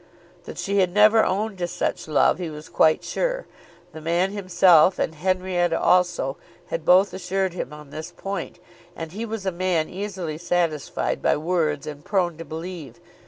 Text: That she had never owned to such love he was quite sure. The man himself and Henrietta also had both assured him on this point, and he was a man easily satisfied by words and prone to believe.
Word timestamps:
That 0.45 0.57
she 0.57 0.79
had 0.79 0.91
never 0.91 1.23
owned 1.23 1.59
to 1.59 1.67
such 1.67 2.07
love 2.07 2.39
he 2.39 2.49
was 2.49 2.69
quite 2.69 3.03
sure. 3.03 3.45
The 3.93 4.01
man 4.01 4.31
himself 4.31 4.97
and 4.97 5.13
Henrietta 5.13 5.79
also 5.79 6.37
had 6.69 6.83
both 6.85 7.13
assured 7.13 7.53
him 7.53 7.71
on 7.71 7.91
this 7.91 8.09
point, 8.11 8.57
and 8.95 9.11
he 9.11 9.27
was 9.27 9.45
a 9.45 9.51
man 9.51 9.89
easily 9.89 10.39
satisfied 10.39 11.21
by 11.21 11.37
words 11.37 11.85
and 11.85 12.03
prone 12.03 12.35
to 12.39 12.43
believe. 12.45 12.99